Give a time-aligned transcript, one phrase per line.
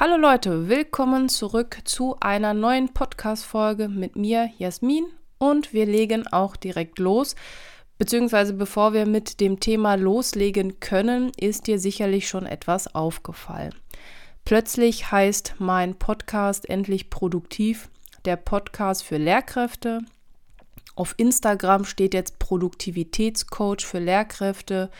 [0.00, 5.04] Hallo Leute, willkommen zurück zu einer neuen Podcast-Folge mit mir, Jasmin.
[5.36, 7.36] Und wir legen auch direkt los.
[7.98, 13.74] Beziehungsweise bevor wir mit dem Thema loslegen können, ist dir sicherlich schon etwas aufgefallen.
[14.46, 17.90] Plötzlich heißt mein Podcast endlich produktiv,
[18.24, 20.00] der Podcast für Lehrkräfte.
[20.94, 24.90] Auf Instagram steht jetzt Produktivitätscoach für Lehrkräfte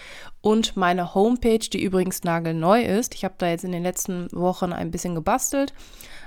[0.40, 3.14] und meine Homepage, die übrigens nagelneu ist.
[3.14, 5.75] Ich habe da jetzt in den letzten Wochen ein bisschen gebastelt.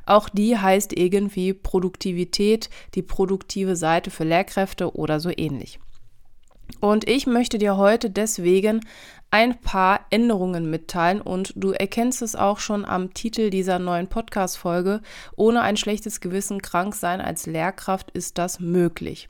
[0.05, 5.79] Auch die heißt irgendwie Produktivität, die produktive Seite für Lehrkräfte oder so ähnlich.
[6.79, 8.81] Und ich möchte dir heute deswegen
[9.31, 15.01] ein paar Änderungen mitteilen und du erkennst es auch schon am Titel dieser neuen Podcast-Folge.
[15.35, 19.27] Ohne ein schlechtes Gewissen krank sein als Lehrkraft ist das möglich.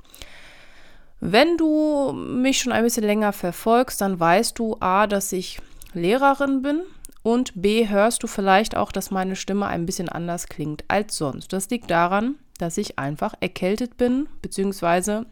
[1.19, 5.59] Wenn du mich schon ein bisschen länger verfolgst, dann weißt du A, dass ich
[5.93, 6.81] Lehrerin bin
[7.23, 11.53] und B, hörst du vielleicht auch, dass meine Stimme ein bisschen anders klingt als sonst.
[11.53, 15.25] Das liegt daran, dass ich einfach erkältet bin, beziehungsweise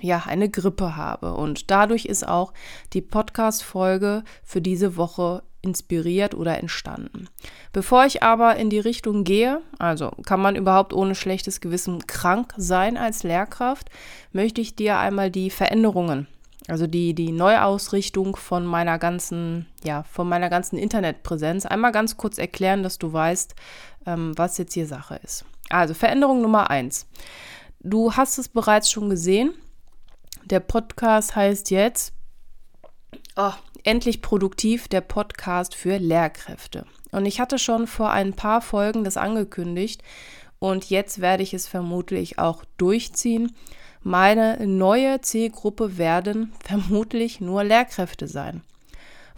[0.00, 1.34] ja, eine Grippe habe.
[1.34, 2.52] Und dadurch ist auch
[2.92, 7.28] die Podcast-Folge für diese Woche inspiriert oder entstanden.
[7.72, 12.54] Bevor ich aber in die Richtung gehe, also kann man überhaupt ohne schlechtes Gewissen krank
[12.56, 13.90] sein als Lehrkraft,
[14.32, 16.26] möchte ich dir einmal die Veränderungen,
[16.68, 22.38] also die, die Neuausrichtung von meiner ganzen, ja, von meiner ganzen Internetpräsenz einmal ganz kurz
[22.38, 23.54] erklären, dass du weißt,
[24.06, 25.44] ähm, was jetzt hier Sache ist.
[25.68, 27.06] Also Veränderung Nummer eins.
[27.80, 29.54] Du hast es bereits schon gesehen.
[30.50, 32.12] Der Podcast heißt jetzt
[33.36, 33.52] oh,
[33.84, 36.86] Endlich produktiv, der Podcast für Lehrkräfte.
[37.12, 40.02] Und ich hatte schon vor ein paar Folgen das angekündigt
[40.58, 43.52] und jetzt werde ich es vermutlich auch durchziehen.
[44.02, 48.62] Meine neue Zielgruppe werden vermutlich nur Lehrkräfte sein.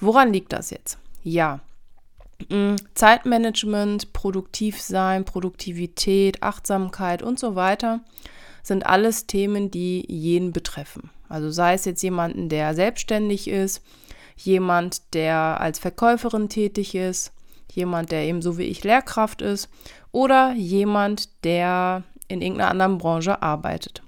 [0.01, 0.97] Woran liegt das jetzt?
[1.23, 1.61] Ja,
[2.49, 8.01] mm, Zeitmanagement, produktiv sein, Produktivität, Achtsamkeit und so weiter
[8.63, 11.11] sind alles Themen, die jeden betreffen.
[11.29, 13.83] Also sei es jetzt jemanden, der selbstständig ist,
[14.37, 17.33] jemand, der als Verkäuferin tätig ist,
[17.73, 19.69] jemand, der eben so wie ich Lehrkraft ist
[20.11, 24.03] oder jemand, der in irgendeiner anderen Branche arbeitet.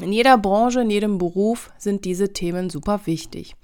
[0.00, 3.54] In jeder Branche, in jedem Beruf sind diese Themen super wichtig.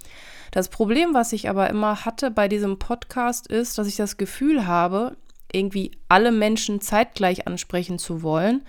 [0.50, 4.66] Das Problem, was ich aber immer hatte bei diesem Podcast, ist, dass ich das Gefühl
[4.66, 5.16] habe,
[5.52, 8.62] irgendwie alle Menschen zeitgleich ansprechen zu wollen,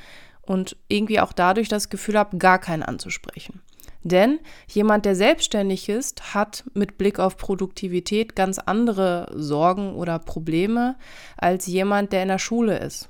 [0.46, 3.62] und irgendwie auch dadurch das Gefühl habe, gar keinen anzusprechen.
[4.06, 10.96] Denn jemand, der selbstständig ist, hat mit Blick auf Produktivität ganz andere Sorgen oder Probleme
[11.38, 13.10] als jemand, der in der Schule ist.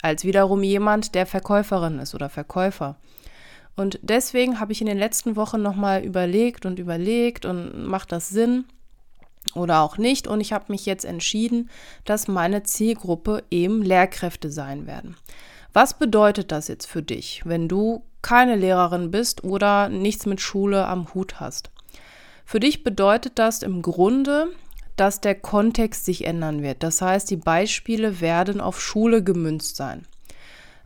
[0.00, 2.96] Als wiederum jemand, der Verkäuferin ist oder Verkäufer.
[3.76, 8.30] Und deswegen habe ich in den letzten Wochen nochmal überlegt und überlegt und macht das
[8.30, 8.64] Sinn
[9.54, 10.26] oder auch nicht.
[10.26, 11.68] Und ich habe mich jetzt entschieden,
[12.06, 15.16] dass meine Zielgruppe eben Lehrkräfte sein werden.
[15.72, 20.86] Was bedeutet das jetzt für dich, wenn du keine Lehrerin bist oder nichts mit Schule
[20.86, 21.70] am Hut hast?
[22.44, 24.48] Für dich bedeutet das im Grunde,
[24.96, 26.82] dass der Kontext sich ändern wird.
[26.82, 30.06] Das heißt, die Beispiele werden auf Schule gemünzt sein.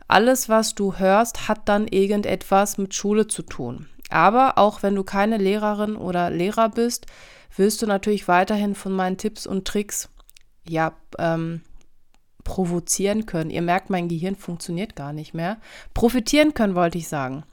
[0.07, 3.87] Alles, was du hörst, hat dann irgendetwas mit Schule zu tun.
[4.11, 7.07] Aber auch wenn du keine Lehrerin oder Lehrer bist,
[7.55, 10.09] wirst du natürlich weiterhin von meinen Tipps und Tricks
[10.67, 11.61] ja ähm,
[12.45, 13.49] provozieren können.
[13.49, 15.57] Ihr merkt, mein Gehirn funktioniert gar nicht mehr.
[15.93, 17.43] Profitieren können, wollte ich sagen.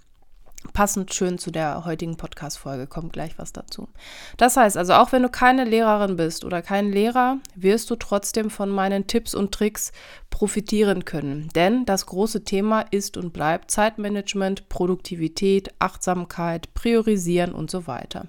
[0.74, 3.88] Passend schön zu der heutigen Podcast-Folge, kommt gleich was dazu.
[4.36, 8.48] Das heißt also, auch wenn du keine Lehrerin bist oder kein Lehrer, wirst du trotzdem
[8.48, 9.90] von meinen Tipps und Tricks
[10.30, 11.48] profitieren können.
[11.56, 18.28] Denn das große Thema ist und bleibt Zeitmanagement, Produktivität, Achtsamkeit, Priorisieren und so weiter.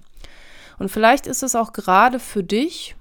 [0.79, 2.95] Und vielleicht ist es auch gerade für dich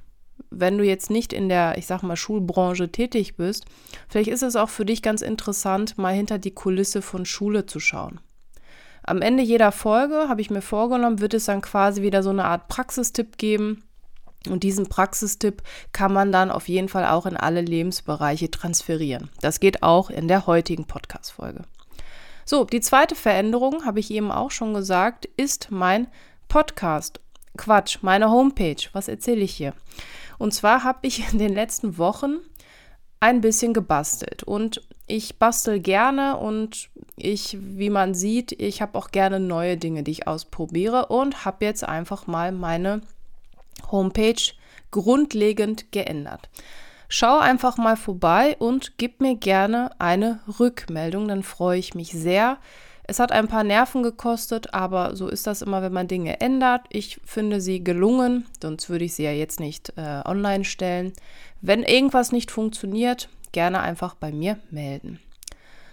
[0.50, 3.64] wenn du jetzt nicht in der, ich sag mal, Schulbranche tätig bist,
[4.08, 7.80] vielleicht ist es auch für dich ganz interessant, mal hinter die Kulisse von Schule zu
[7.80, 8.20] schauen.
[9.04, 12.44] Am Ende jeder Folge, habe ich mir vorgenommen, wird es dann quasi wieder so eine
[12.44, 13.82] Art Praxistipp geben.
[14.48, 19.30] Und diesen Praxistipp kann man dann auf jeden Fall auch in alle Lebensbereiche transferieren.
[19.40, 21.62] Das geht auch in der heutigen Podcast-Folge.
[22.44, 26.08] So, die zweite Veränderung, habe ich eben auch schon gesagt, ist mein
[26.48, 27.20] Podcast.
[27.56, 28.88] Quatsch, meine Homepage.
[28.92, 29.74] Was erzähle ich hier?
[30.38, 32.38] Und zwar habe ich in den letzten Wochen
[33.20, 39.10] ein bisschen gebastelt und ich bastel gerne und ich, wie man sieht, ich habe auch
[39.10, 43.02] gerne neue Dinge, die ich ausprobiere und habe jetzt einfach mal meine
[43.92, 44.42] Homepage
[44.90, 46.48] grundlegend geändert.
[47.08, 52.58] Schau einfach mal vorbei und gib mir gerne eine Rückmeldung, dann freue ich mich sehr.
[53.12, 56.86] Es hat ein paar Nerven gekostet, aber so ist das immer, wenn man Dinge ändert.
[56.88, 61.12] Ich finde sie gelungen, sonst würde ich sie ja jetzt nicht äh, online stellen.
[61.60, 65.20] Wenn irgendwas nicht funktioniert, gerne einfach bei mir melden.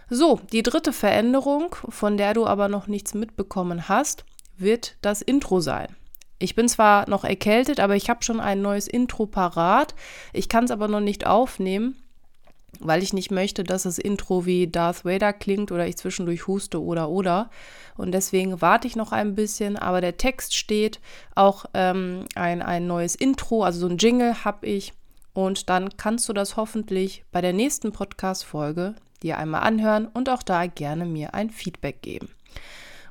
[0.09, 4.23] So, die dritte Veränderung, von der du aber noch nichts mitbekommen hast,
[4.57, 5.93] wird das Intro sein.
[6.37, 9.93] Ich bin zwar noch erkältet, aber ich habe schon ein neues Intro parat.
[10.31, 12.01] Ich kann es aber noch nicht aufnehmen,
[12.79, 16.81] weil ich nicht möchte, dass das Intro wie Darth Vader klingt oder ich zwischendurch huste
[16.81, 17.49] oder oder.
[17.97, 20.99] Und deswegen warte ich noch ein bisschen, aber der Text steht,
[21.35, 24.93] auch ähm, ein, ein neues Intro, also so ein Jingle habe ich.
[25.33, 30.43] Und dann kannst du das hoffentlich bei der nächsten Podcast-Folge dir einmal anhören und auch
[30.43, 32.29] da gerne mir ein Feedback geben.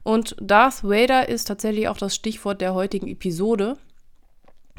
[0.02, 3.76] Und Darth Vader ist tatsächlich auch das Stichwort der heutigen Episode.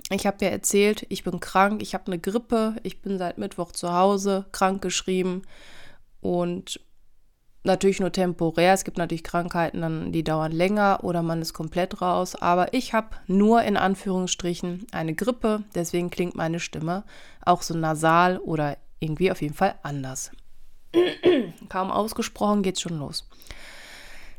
[0.10, 3.72] Ich habe ja erzählt, ich bin krank, ich habe eine Grippe, ich bin seit Mittwoch
[3.72, 5.44] zu Hause, krank geschrieben
[6.22, 6.80] und
[7.63, 8.74] natürlich nur temporär.
[8.74, 12.36] Es gibt natürlich Krankheiten, die dauern länger oder man ist komplett raus.
[12.36, 17.04] Aber ich habe nur in Anführungsstrichen eine Grippe, deswegen klingt meine Stimme
[17.45, 20.31] auch so nasal oder irgendwie auf jeden Fall anders.
[21.69, 23.28] Kaum ausgesprochen geht's schon los.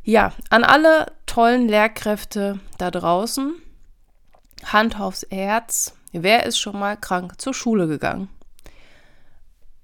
[0.03, 3.55] Ja, an alle tollen Lehrkräfte da draußen,
[4.73, 8.29] Hand aufs Herz, wer ist schon mal krank zur Schule gegangen?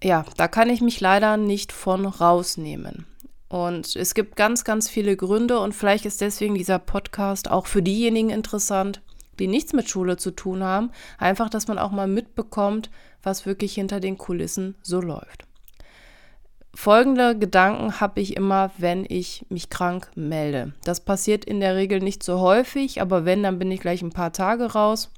[0.00, 3.04] Ja, da kann ich mich leider nicht von rausnehmen.
[3.48, 7.82] Und es gibt ganz, ganz viele Gründe und vielleicht ist deswegen dieser Podcast auch für
[7.82, 9.02] diejenigen interessant,
[9.40, 10.92] die nichts mit Schule zu tun haben.
[11.18, 12.90] Einfach, dass man auch mal mitbekommt,
[13.22, 15.46] was wirklich hinter den Kulissen so läuft.
[16.76, 20.74] Folgende Gedanken habe ich immer, wenn ich mich krank melde.
[20.84, 24.10] Das passiert in der Regel nicht so häufig, aber wenn, dann bin ich gleich ein
[24.10, 25.10] paar Tage raus.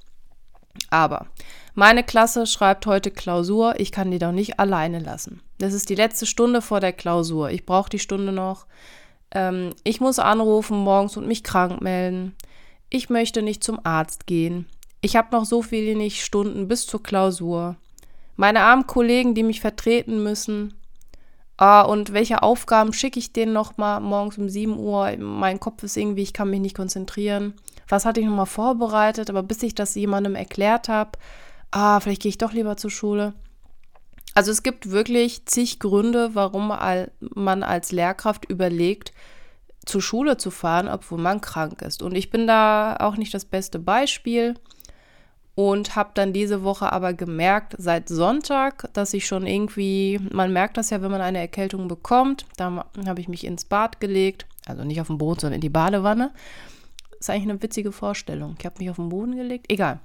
[0.88, 1.26] Aber
[1.74, 5.40] meine Klasse schreibt heute Klausur, ich kann die doch nicht alleine lassen.
[5.58, 7.50] Das ist die letzte Stunde vor der Klausur.
[7.50, 8.66] Ich brauche die Stunde noch.
[9.32, 12.36] Ähm, ich muss anrufen morgens und mich krank melden.
[12.88, 14.66] Ich möchte nicht zum Arzt gehen.
[15.00, 17.74] Ich habe noch so viele Stunden bis zur Klausur.
[18.36, 20.77] Meine armen Kollegen, die mich vertreten müssen,
[21.58, 25.16] Ah, und welche Aufgaben schicke ich denen nochmal morgens um 7 Uhr?
[25.18, 27.54] Mein Kopf ist irgendwie, ich kann mich nicht konzentrieren.
[27.88, 29.28] Was hatte ich nochmal vorbereitet?
[29.28, 31.18] Aber bis ich das jemandem erklärt habe,
[31.72, 33.34] ah, vielleicht gehe ich doch lieber zur Schule.
[34.34, 36.68] Also es gibt wirklich zig Gründe, warum
[37.34, 39.12] man als Lehrkraft überlegt,
[39.84, 42.04] zur Schule zu fahren, obwohl man krank ist.
[42.04, 44.54] Und ich bin da auch nicht das beste Beispiel
[45.58, 50.76] und habe dann diese Woche aber gemerkt, seit Sonntag, dass ich schon irgendwie, man merkt
[50.76, 54.84] das ja, wenn man eine Erkältung bekommt, da habe ich mich ins Bad gelegt, also
[54.84, 56.30] nicht auf den Boden, sondern in die Badewanne.
[57.18, 58.54] Ist eigentlich eine witzige Vorstellung.
[58.56, 59.98] Ich habe mich auf den Boden gelegt, egal.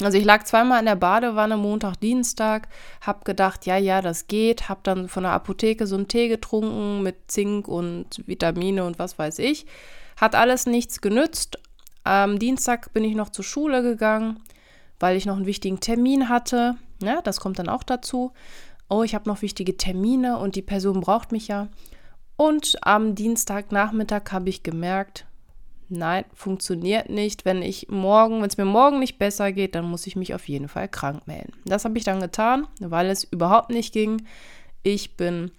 [0.00, 2.68] Also ich lag zweimal in der Badewanne, Montag, Dienstag,
[3.02, 7.02] habe gedacht, ja, ja, das geht, habe dann von der Apotheke so einen Tee getrunken
[7.02, 9.66] mit Zink und Vitamine und was weiß ich.
[10.16, 11.58] Hat alles nichts genützt.
[12.04, 14.40] Am Dienstag bin ich noch zur Schule gegangen,
[15.00, 16.76] weil ich noch einen wichtigen Termin hatte.
[17.02, 18.32] Ja, das kommt dann auch dazu.
[18.88, 21.68] Oh, ich habe noch wichtige Termine und die Person braucht mich ja.
[22.36, 25.26] Und am Dienstagnachmittag habe ich gemerkt,
[25.88, 27.44] nein, funktioniert nicht.
[27.44, 30.48] Wenn ich morgen, wenn es mir morgen nicht besser geht, dann muss ich mich auf
[30.48, 31.52] jeden Fall krank melden.
[31.64, 34.26] Das habe ich dann getan, weil es überhaupt nicht ging.
[34.82, 35.50] Ich bin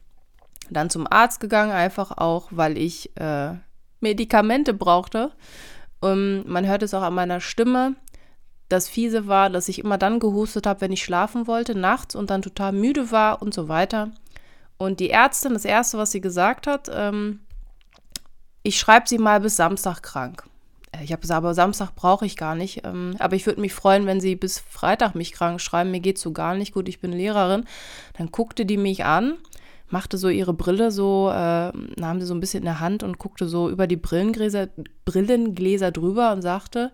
[0.70, 3.54] dann zum Arzt gegangen, einfach auch, weil ich äh,
[4.00, 5.32] Medikamente brauchte.
[6.02, 7.96] Um, ähm, man hört es auch an meiner Stimme.
[8.70, 12.30] Das Fiese war, dass ich immer dann gehustet habe, wenn ich schlafen wollte, nachts und
[12.30, 14.12] dann total müde war und so weiter.
[14.78, 17.40] Und die Ärztin, das Erste, was sie gesagt hat, ähm,
[18.64, 20.44] ich schreibe sie mal bis Samstag krank.
[20.92, 22.86] Äh, ich habe gesagt, aber Samstag brauche ich gar nicht.
[22.86, 25.92] Ähm, aber ich würde mich freuen, wenn sie bis Freitag mich krank schreiben.
[25.92, 27.66] Mir geht so gar nicht gut, ich bin Lehrerin.
[28.18, 29.38] Dann guckte die mich an,
[29.90, 33.18] machte so ihre Brille so, äh, nahm sie so ein bisschen in der Hand und
[33.18, 34.68] guckte so über die Brillengläser,
[35.06, 36.92] Brillengläser drüber und sagte,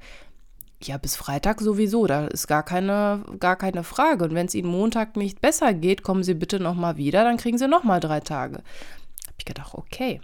[0.87, 4.23] ja, bis Freitag sowieso, da ist gar keine, gar keine Frage.
[4.25, 7.57] Und wenn es Ihnen Montag nicht besser geht, kommen Sie bitte nochmal wieder, dann kriegen
[7.57, 8.57] Sie nochmal drei Tage.
[8.57, 10.21] Habe ich gedacht, okay.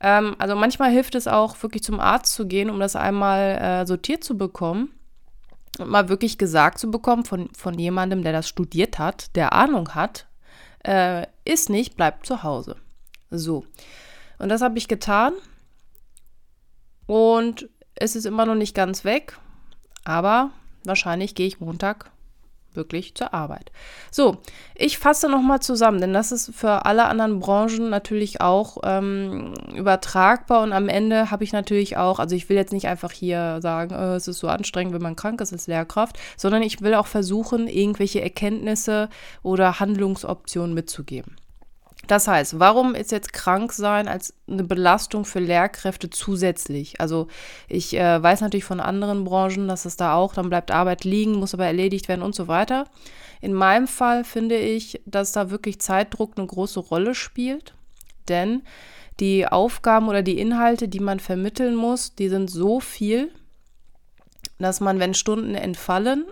[0.00, 3.86] Ähm, also manchmal hilft es auch, wirklich zum Arzt zu gehen, um das einmal äh,
[3.86, 4.90] sortiert zu bekommen
[5.78, 9.94] und mal wirklich gesagt zu bekommen von, von jemandem, der das studiert hat, der Ahnung
[9.94, 10.26] hat,
[10.84, 12.76] äh, ist nicht, bleibt zu Hause.
[13.30, 13.64] So.
[14.38, 15.34] Und das habe ich getan.
[17.06, 19.38] Und es ist immer noch nicht ganz weg.
[20.04, 20.50] Aber
[20.84, 22.10] wahrscheinlich gehe ich Montag
[22.74, 23.72] wirklich zur Arbeit.
[24.10, 24.38] So,
[24.74, 30.62] ich fasse nochmal zusammen, denn das ist für alle anderen Branchen natürlich auch ähm, übertragbar
[30.62, 33.94] und am Ende habe ich natürlich auch, also ich will jetzt nicht einfach hier sagen,
[33.94, 37.06] äh, es ist so anstrengend, wenn man krank ist als Lehrkraft, sondern ich will auch
[37.06, 39.08] versuchen, irgendwelche Erkenntnisse
[39.42, 41.36] oder Handlungsoptionen mitzugeben.
[42.06, 47.00] Das heißt, warum ist jetzt krank sein als eine Belastung für Lehrkräfte zusätzlich?
[47.00, 47.28] Also
[47.68, 51.34] ich äh, weiß natürlich von anderen Branchen, dass es da auch, dann bleibt Arbeit liegen,
[51.34, 52.86] muss aber erledigt werden und so weiter.
[53.40, 57.74] In meinem Fall finde ich, dass da wirklich Zeitdruck eine große Rolle spielt,
[58.28, 58.62] denn
[59.20, 63.30] die Aufgaben oder die Inhalte, die man vermitteln muss, die sind so viel,
[64.58, 66.24] dass man, wenn Stunden entfallen,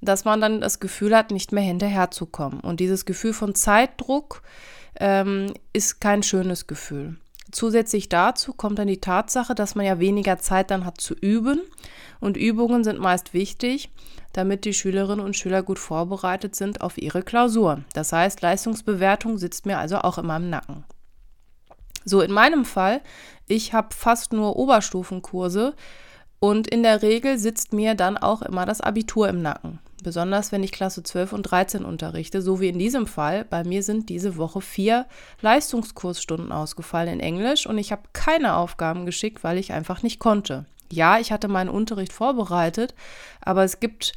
[0.00, 2.60] dass man dann das Gefühl hat, nicht mehr hinterherzukommen.
[2.60, 4.42] Und dieses Gefühl von Zeitdruck
[5.00, 7.16] ähm, ist kein schönes Gefühl.
[7.52, 11.60] Zusätzlich dazu kommt dann die Tatsache, dass man ja weniger Zeit dann hat zu üben.
[12.20, 13.90] Und Übungen sind meist wichtig,
[14.32, 17.82] damit die Schülerinnen und Schüler gut vorbereitet sind auf ihre Klausur.
[17.94, 20.84] Das heißt, Leistungsbewertung sitzt mir also auch immer im Nacken.
[22.04, 23.00] So, in meinem Fall,
[23.46, 25.74] ich habe fast nur Oberstufenkurse
[26.38, 29.78] und in der Regel sitzt mir dann auch immer das Abitur im Nacken.
[30.06, 33.44] Besonders wenn ich Klasse 12 und 13 unterrichte, so wie in diesem Fall.
[33.44, 35.06] Bei mir sind diese Woche vier
[35.40, 40.64] Leistungskursstunden ausgefallen in Englisch und ich habe keine Aufgaben geschickt, weil ich einfach nicht konnte.
[40.92, 42.94] Ja, ich hatte meinen Unterricht vorbereitet,
[43.40, 44.12] aber es gibt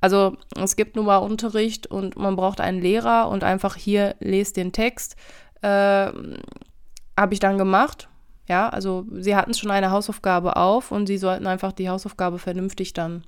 [0.00, 4.56] also es gibt nun mal Unterricht und man braucht einen Lehrer und einfach hier lest
[4.56, 5.14] den Text.
[5.60, 8.08] Äh, Habe ich dann gemacht.
[8.48, 12.94] Ja, also sie hatten schon eine Hausaufgabe auf und sie sollten einfach die Hausaufgabe vernünftig
[12.94, 13.24] dann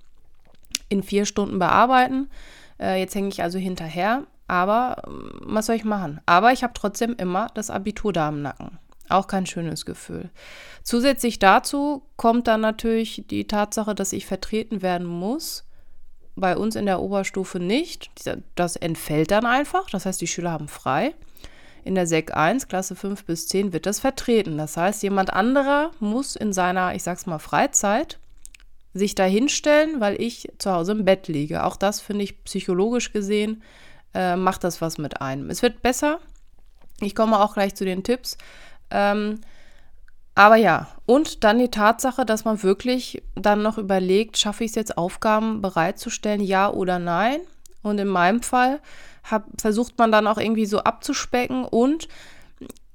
[0.91, 2.29] in vier Stunden bearbeiten.
[2.79, 6.21] Äh, jetzt hänge ich also hinterher, aber ähm, was soll ich machen?
[6.27, 8.79] Aber ich habe trotzdem immer das Abitur da im Nacken.
[9.09, 10.31] Auch kein schönes Gefühl.
[10.83, 15.65] Zusätzlich dazu kommt dann natürlich die Tatsache, dass ich vertreten werden muss.
[16.37, 18.11] Bei uns in der Oberstufe nicht.
[18.55, 19.91] Das entfällt dann einfach.
[19.91, 21.15] Das heißt, die Schüler haben frei
[21.85, 24.59] in der Sek 1, Klasse 5 bis 10, wird das vertreten.
[24.59, 28.20] Das heißt, jemand anderer muss in seiner, ich sag's mal, Freizeit
[28.93, 31.65] sich da hinstellen, weil ich zu Hause im Bett liege.
[31.65, 33.63] Auch das finde ich psychologisch gesehen,
[34.15, 35.51] äh, macht das was mit einem.
[35.51, 36.19] Es wird besser.
[37.01, 38.37] Ich komme auch gleich zu den Tipps.
[38.91, 39.41] Ähm,
[40.35, 44.75] aber ja, und dann die Tatsache, dass man wirklich dann noch überlegt, schaffe ich es
[44.75, 47.41] jetzt, Aufgaben bereitzustellen, ja oder nein?
[47.83, 48.81] Und in meinem Fall
[49.25, 52.09] hab, versucht man dann auch irgendwie so abzuspecken und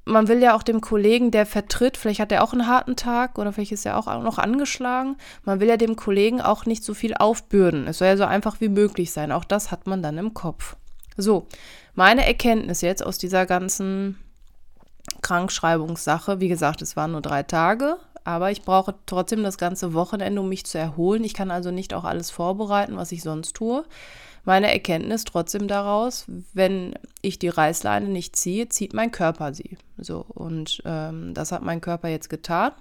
[0.05, 3.39] man will ja auch dem Kollegen, der vertritt, vielleicht hat er auch einen harten Tag
[3.39, 6.93] oder vielleicht ist er auch noch angeschlagen, man will ja dem Kollegen auch nicht so
[6.93, 7.87] viel aufbürden.
[7.87, 9.31] Es soll ja so einfach wie möglich sein.
[9.31, 10.75] Auch das hat man dann im Kopf.
[11.17, 11.47] So,
[11.95, 14.17] meine Erkenntnis jetzt aus dieser ganzen
[15.21, 20.41] Krankschreibungssache, wie gesagt, es waren nur drei Tage, aber ich brauche trotzdem das ganze Wochenende,
[20.41, 21.23] um mich zu erholen.
[21.23, 23.85] Ich kann also nicht auch alles vorbereiten, was ich sonst tue
[24.45, 29.77] meine Erkenntnis trotzdem daraus, wenn ich die Reißleine nicht ziehe, zieht mein Körper sie.
[29.97, 32.71] So, und ähm, das hat mein Körper jetzt getan.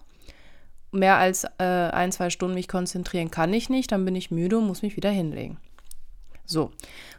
[0.92, 4.58] Mehr als äh, ein, zwei Stunden mich konzentrieren kann ich nicht, dann bin ich müde
[4.58, 5.58] und muss mich wieder hinlegen.
[6.44, 6.70] So,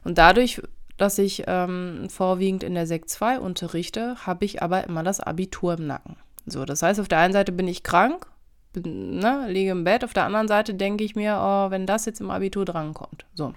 [0.04, 0.62] und dadurch,
[0.98, 5.74] dass ich ähm, vorwiegend in der Sek 2 unterrichte, habe ich aber immer das Abitur
[5.74, 6.16] im Nacken.
[6.46, 8.28] So, das heißt, auf der einen Seite bin ich krank,
[8.72, 12.06] bin, ne, liege im Bett, auf der anderen Seite denke ich mir, oh, wenn das
[12.06, 13.26] jetzt im Abitur drankommt.
[13.34, 13.54] So.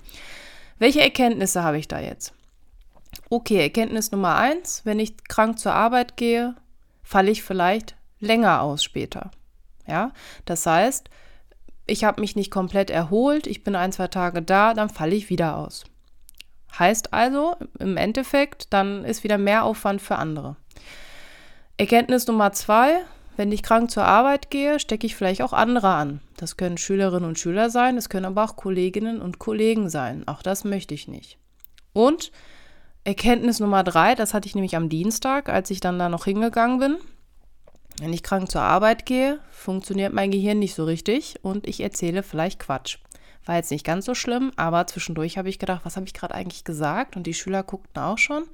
[0.79, 2.33] Welche Erkenntnisse habe ich da jetzt?
[3.31, 6.55] Okay, Erkenntnis Nummer eins, wenn ich krank zur Arbeit gehe,
[7.03, 9.31] falle ich vielleicht länger aus später.
[9.87, 10.13] Ja,
[10.45, 11.09] das heißt,
[11.87, 15.31] ich habe mich nicht komplett erholt, ich bin ein, zwei Tage da, dann falle ich
[15.31, 15.85] wieder aus.
[16.79, 20.57] Heißt also, im Endeffekt, dann ist wieder mehr Aufwand für andere.
[21.79, 23.01] Erkenntnis Nummer zwei,
[23.38, 26.21] wenn ich krank zur Arbeit gehe, stecke ich vielleicht auch andere an.
[26.37, 30.26] Das können Schülerinnen und Schüler sein, es können aber auch Kolleginnen und Kollegen sein.
[30.26, 31.38] Auch das möchte ich nicht.
[31.92, 32.33] Und
[33.04, 36.80] Erkenntnis Nummer drei, das hatte ich nämlich am Dienstag, als ich dann da noch hingegangen
[36.80, 36.97] bin.
[38.00, 42.25] Wenn ich krank zur Arbeit gehe, funktioniert mein Gehirn nicht so richtig und ich erzähle
[42.25, 42.99] vielleicht Quatsch.
[43.47, 46.35] War jetzt nicht ganz so schlimm, aber zwischendurch habe ich gedacht, was habe ich gerade
[46.35, 47.16] eigentlich gesagt?
[47.16, 48.45] Und die Schüler guckten auch schon.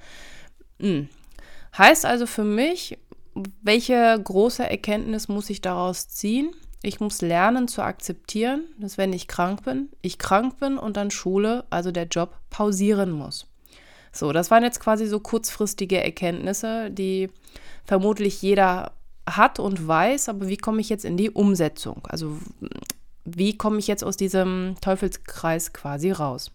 [0.78, 1.08] Hm.
[1.76, 2.98] Heißt also für mich,
[3.62, 6.54] welche große Erkenntnis muss ich daraus ziehen?
[6.82, 11.10] Ich muss lernen zu akzeptieren, dass wenn ich krank bin, ich krank bin und dann
[11.10, 13.46] Schule, also der Job, pausieren muss.
[14.12, 17.30] So, das waren jetzt quasi so kurzfristige Erkenntnisse, die
[17.84, 18.92] vermutlich jeder
[19.28, 22.02] hat und weiß, aber wie komme ich jetzt in die Umsetzung?
[22.08, 22.38] Also
[23.24, 26.50] wie komme ich jetzt aus diesem Teufelskreis quasi raus?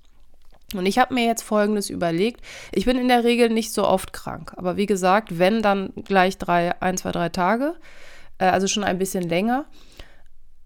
[0.76, 2.42] Und ich habe mir jetzt Folgendes überlegt.
[2.72, 6.38] Ich bin in der Regel nicht so oft krank, aber wie gesagt, wenn dann gleich
[6.38, 7.76] drei, ein, zwei, drei Tage,
[8.38, 9.66] äh, also schon ein bisschen länger.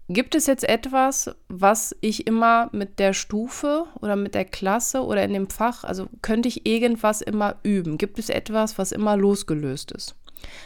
[0.08, 5.24] Gibt es jetzt etwas, was ich immer mit der Stufe oder mit der Klasse oder
[5.24, 7.96] in dem Fach, also könnte ich irgendwas immer üben?
[7.96, 10.14] Gibt es etwas, was immer losgelöst ist?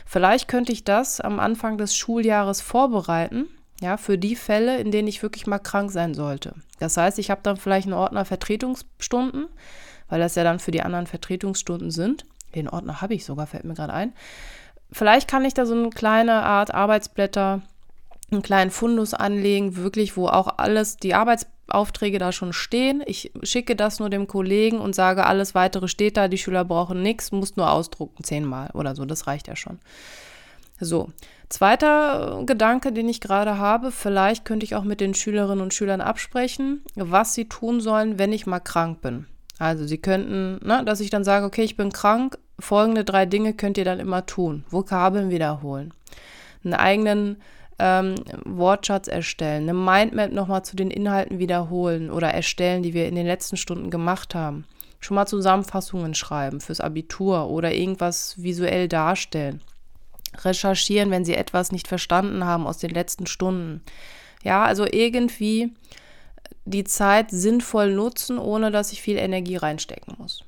[0.05, 3.47] Vielleicht könnte ich das am Anfang des Schuljahres vorbereiten,
[3.81, 6.55] ja, für die Fälle, in denen ich wirklich mal krank sein sollte.
[6.79, 9.47] Das heißt, ich habe dann vielleicht einen Ordner Vertretungsstunden,
[10.09, 12.25] weil das ja dann für die anderen Vertretungsstunden sind.
[12.55, 14.13] Den Ordner habe ich sogar, fällt mir gerade ein.
[14.91, 17.61] Vielleicht kann ich da so eine kleine Art Arbeitsblätter,
[18.31, 23.03] einen kleinen Fundus anlegen, wirklich, wo auch alles, die Arbeitsaufträge da schon stehen.
[23.07, 27.03] Ich schicke das nur dem Kollegen und sage, alles weitere steht da, die Schüler brauchen
[27.03, 29.79] nichts, muss nur ausdrucken, zehnmal oder so, das reicht ja schon.
[30.81, 31.11] So,
[31.49, 36.01] zweiter Gedanke, den ich gerade habe, vielleicht könnte ich auch mit den Schülerinnen und Schülern
[36.01, 39.27] absprechen, was sie tun sollen, wenn ich mal krank bin.
[39.59, 43.55] Also sie könnten, ne, dass ich dann sage, okay, ich bin krank, folgende drei Dinge
[43.55, 44.65] könnt ihr dann immer tun.
[44.71, 45.93] Vokabeln wiederholen,
[46.65, 47.43] einen eigenen
[47.81, 53.17] ähm, Wortschatz erstellen, eine Mindmap nochmal zu den Inhalten wiederholen oder erstellen, die wir in
[53.17, 54.65] den letzten Stunden gemacht haben.
[55.01, 59.61] Schon mal Zusammenfassungen schreiben fürs Abitur oder irgendwas visuell darstellen.
[60.45, 63.83] Recherchieren, wenn sie etwas nicht verstanden haben aus den letzten Stunden.
[64.43, 65.73] Ja, also irgendwie
[66.65, 70.45] die Zeit sinnvoll nutzen, ohne dass ich viel Energie reinstecken muss.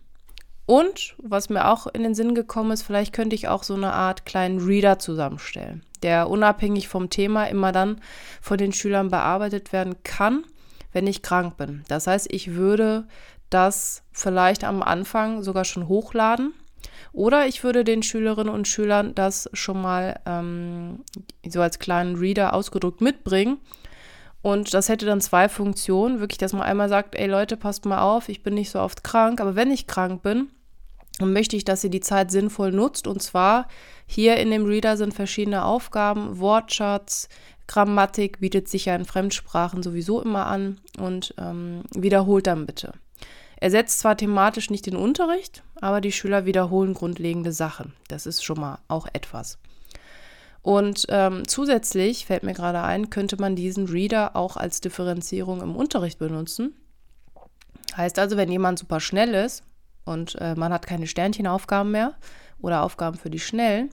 [0.66, 3.92] Und was mir auch in den Sinn gekommen ist, vielleicht könnte ich auch so eine
[3.92, 8.00] Art kleinen Reader zusammenstellen, der unabhängig vom Thema immer dann
[8.40, 10.44] von den Schülern bearbeitet werden kann,
[10.92, 11.84] wenn ich krank bin.
[11.88, 13.08] Das heißt, ich würde
[13.48, 16.54] das vielleicht am Anfang sogar schon hochladen
[17.12, 21.04] oder ich würde den Schülerinnen und Schülern das schon mal ähm,
[21.48, 23.58] so als kleinen Reader ausgedruckt mitbringen
[24.42, 26.20] und das hätte dann zwei Funktionen.
[26.20, 29.04] Wirklich, dass man einmal sagt, ey Leute, passt mal auf, ich bin nicht so oft
[29.04, 30.48] krank, aber wenn ich krank bin,
[31.18, 33.06] dann möchte ich, dass ihr die Zeit sinnvoll nutzt.
[33.06, 33.68] Und zwar
[34.06, 37.28] hier in dem Reader sind verschiedene Aufgaben, Wortschatz,
[37.66, 42.94] Grammatik bietet sich ja in Fremdsprachen sowieso immer an und ähm, wiederholt dann bitte.
[43.60, 47.92] Er setzt zwar thematisch nicht den Unterricht, aber die Schüler wiederholen grundlegende Sachen.
[48.08, 49.58] Das ist schon mal auch etwas.
[50.62, 55.76] Und ähm, zusätzlich fällt mir gerade ein, könnte man diesen Reader auch als Differenzierung im
[55.76, 56.74] Unterricht benutzen.
[57.96, 59.62] Heißt also, wenn jemand super schnell ist
[60.04, 62.14] und äh, man hat keine Sternchenaufgaben mehr
[62.60, 63.90] oder Aufgaben für die Schnellen,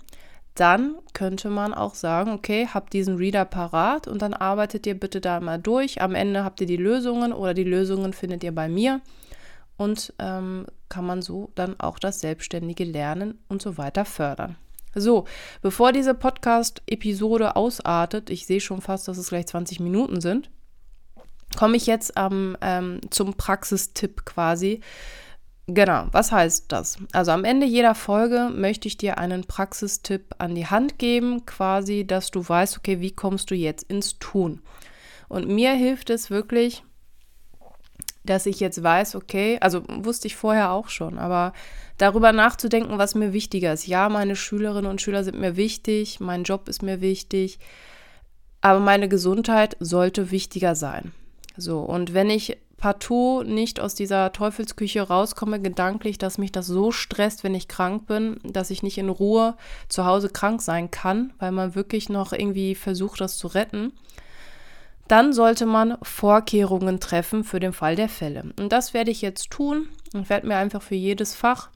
[0.56, 5.22] dann könnte man auch sagen, okay, habt diesen Reader parat und dann arbeitet ihr bitte
[5.22, 6.02] da mal durch.
[6.02, 9.02] Am Ende habt ihr die Lösungen oder die Lösungen findet ihr bei mir
[9.78, 14.58] und ähm, kann man so dann auch das selbstständige Lernen und so weiter fördern.
[14.96, 15.26] So,
[15.62, 20.50] bevor diese Podcast-Episode ausartet, ich sehe schon fast, dass es gleich 20 Minuten sind,
[21.56, 24.82] komme ich jetzt ähm, ähm, zum Praxistipp quasi.
[25.68, 26.98] Genau, was heißt das?
[27.12, 32.08] Also am Ende jeder Folge möchte ich dir einen Praxistipp an die Hand geben, quasi,
[32.08, 34.62] dass du weißt, okay, wie kommst du jetzt ins Tun?
[35.28, 36.84] Und mir hilft es wirklich,
[38.30, 41.54] dass ich jetzt weiß, okay, also wusste ich vorher auch schon, aber
[41.98, 43.88] darüber nachzudenken, was mir wichtiger ist.
[43.88, 47.60] Ja, meine Schülerinnen und Schüler sind mir wichtig, mein Job ist mir wichtig,
[48.62, 51.12] aber meine Gesundheit sollte wichtiger sein.
[51.58, 56.92] So, und wenn ich partout nicht aus dieser Teufelsküche rauskomme, gedanklich, dass mich das so
[56.92, 59.56] stresst, wenn ich krank bin, dass ich nicht in Ruhe
[59.90, 63.94] zu Hause krank sein kann, weil man wirklich noch irgendwie versucht, das zu retten,
[65.08, 68.54] dann sollte man Vorkehrungen treffen für den Fall der Fälle.
[68.60, 69.90] Und das werde ich jetzt tun.
[70.14, 71.70] Ich werde mir einfach für jedes Fach,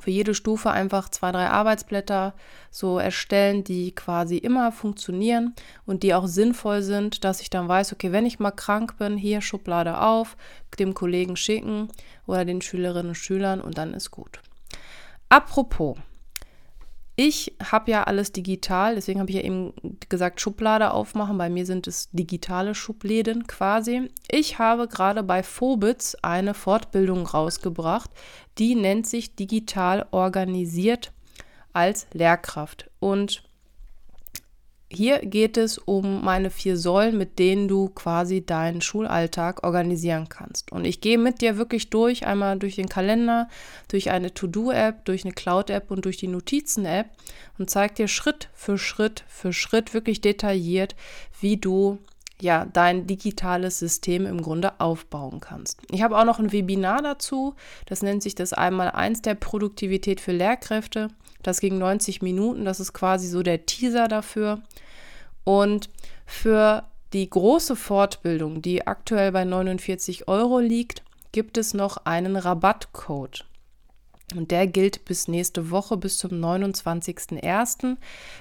[0.00, 2.34] für jede Stufe einfach zwei, drei Arbeitsblätter
[2.70, 5.54] so erstellen, die quasi immer funktionieren
[5.86, 9.16] und die auch sinnvoll sind, dass ich dann weiß, okay, wenn ich mal krank bin,
[9.16, 10.36] hier Schublade auf,
[10.78, 11.88] dem Kollegen schicken
[12.26, 14.40] oder den Schülerinnen und Schülern und dann ist gut.
[15.28, 15.98] Apropos,
[17.22, 19.74] ich habe ja alles digital, deswegen habe ich ja eben
[20.08, 21.36] gesagt, Schublade aufmachen.
[21.36, 24.08] Bei mir sind es digitale Schubläden quasi.
[24.30, 28.08] Ich habe gerade bei Phobitz eine Fortbildung rausgebracht,
[28.56, 31.12] die nennt sich digital organisiert
[31.74, 32.90] als Lehrkraft.
[33.00, 33.42] Und
[34.92, 40.72] hier geht es um meine vier Säulen, mit denen du quasi deinen Schulalltag organisieren kannst.
[40.72, 43.48] Und ich gehe mit dir wirklich durch, einmal durch den Kalender,
[43.86, 47.06] durch eine To-Do-App, durch eine Cloud-App und durch die Notizen-App
[47.58, 50.96] und zeige dir Schritt für Schritt für Schritt wirklich detailliert,
[51.40, 51.98] wie du
[52.40, 55.78] ja, dein digitales System im Grunde aufbauen kannst.
[55.90, 57.54] Ich habe auch noch ein Webinar dazu,
[57.86, 61.08] das nennt sich das einmal eins der Produktivität für Lehrkräfte.
[61.42, 64.60] Das ging 90 Minuten, das ist quasi so der Teaser dafür.
[65.44, 65.88] Und
[66.26, 73.44] für die große Fortbildung, die aktuell bei 49 Euro liegt, gibt es noch einen Rabattcode.
[74.36, 77.96] Und der gilt bis nächste Woche, bis zum 29.01.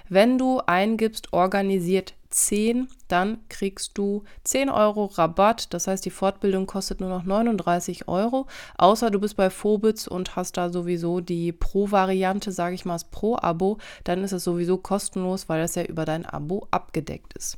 [0.08, 5.74] Wenn du eingibst, organisiert 10, dann kriegst du 10 Euro Rabatt.
[5.74, 8.48] Das heißt, die Fortbildung kostet nur noch 39 Euro.
[8.78, 13.06] Außer du bist bei Phobitz und hast da sowieso die Pro-Variante, sage ich mal, das
[13.06, 13.80] Pro-Abo.
[14.04, 17.58] Dann ist es sowieso kostenlos, weil das ja über dein Abo abgedeckt ist.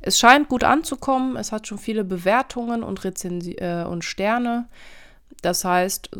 [0.00, 1.36] Es scheint gut anzukommen.
[1.36, 4.68] Es hat schon viele Bewertungen und, Rezensi äh, und Sterne.
[5.42, 6.10] Das heißt,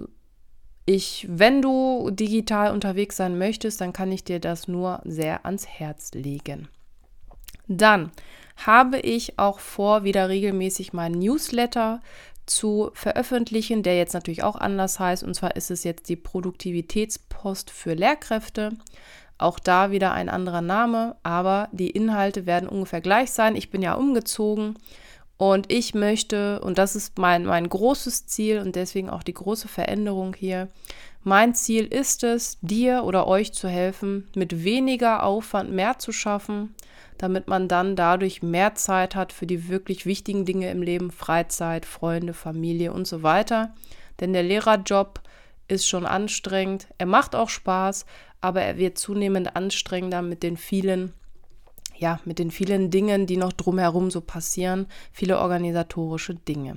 [0.86, 5.66] ich, wenn du digital unterwegs sein möchtest, dann kann ich dir das nur sehr ans
[5.66, 6.68] Herz legen.
[7.70, 8.10] Dann
[8.56, 12.00] habe ich auch vor, wieder regelmäßig meinen Newsletter
[12.44, 15.22] zu veröffentlichen, der jetzt natürlich auch anders heißt.
[15.22, 18.70] Und zwar ist es jetzt die Produktivitätspost für Lehrkräfte.
[19.38, 23.54] Auch da wieder ein anderer Name, aber die Inhalte werden ungefähr gleich sein.
[23.54, 24.76] Ich bin ja umgezogen
[25.38, 29.68] und ich möchte, und das ist mein, mein großes Ziel und deswegen auch die große
[29.68, 30.68] Veränderung hier,
[31.22, 36.74] mein Ziel ist es, dir oder euch zu helfen, mit weniger Aufwand mehr zu schaffen,
[37.20, 41.84] damit man dann dadurch mehr Zeit hat für die wirklich wichtigen Dinge im Leben, Freizeit,
[41.84, 43.74] Freunde, Familie und so weiter.
[44.20, 45.20] Denn der Lehrerjob
[45.68, 46.86] ist schon anstrengend.
[46.96, 48.06] Er macht auch Spaß,
[48.40, 51.12] aber er wird zunehmend anstrengender mit den vielen
[51.98, 56.76] ja, mit den vielen Dingen, die noch drumherum so passieren, viele organisatorische Dinge.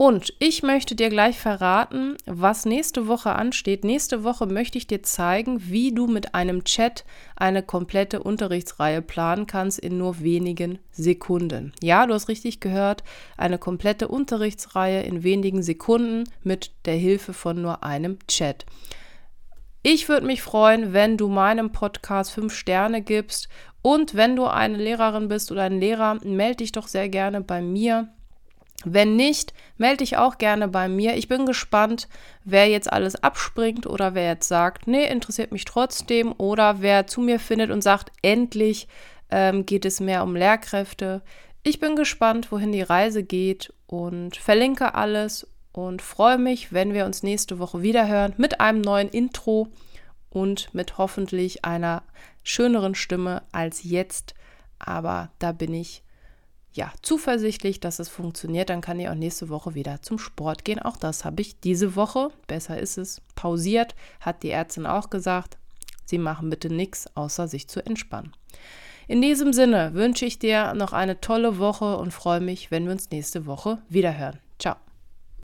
[0.00, 3.84] Und ich möchte dir gleich verraten, was nächste Woche ansteht.
[3.84, 7.04] Nächste Woche möchte ich dir zeigen, wie du mit einem Chat
[7.36, 11.74] eine komplette Unterrichtsreihe planen kannst in nur wenigen Sekunden.
[11.82, 13.04] Ja, du hast richtig gehört,
[13.36, 18.64] eine komplette Unterrichtsreihe in wenigen Sekunden mit der Hilfe von nur einem Chat.
[19.82, 23.50] Ich würde mich freuen, wenn du meinem Podcast fünf Sterne gibst
[23.82, 27.60] und wenn du eine Lehrerin bist oder ein Lehrer, melde dich doch sehr gerne bei
[27.60, 28.08] mir
[28.84, 31.16] wenn nicht, melde dich auch gerne bei mir.
[31.16, 32.08] Ich bin gespannt,
[32.44, 37.20] wer jetzt alles abspringt oder wer jetzt sagt, nee, interessiert mich trotzdem oder wer zu
[37.20, 38.88] mir findet und sagt, endlich
[39.30, 41.22] ähm, geht es mehr um Lehrkräfte.
[41.62, 47.04] Ich bin gespannt, wohin die Reise geht und verlinke alles und freue mich, wenn wir
[47.04, 49.68] uns nächste Woche wieder hören mit einem neuen Intro
[50.30, 52.02] und mit hoffentlich einer
[52.42, 54.34] schöneren Stimme als jetzt.
[54.78, 56.02] Aber da bin ich
[56.72, 58.70] ja, zuversichtlich, dass es funktioniert.
[58.70, 60.78] Dann kann ich auch nächste Woche wieder zum Sport gehen.
[60.78, 65.58] Auch das habe ich diese Woche, besser ist es, pausiert, hat die Ärztin auch gesagt.
[66.04, 68.32] Sie machen bitte nichts, außer sich zu entspannen.
[69.08, 72.92] In diesem Sinne wünsche ich dir noch eine tolle Woche und freue mich, wenn wir
[72.92, 74.38] uns nächste Woche wiederhören.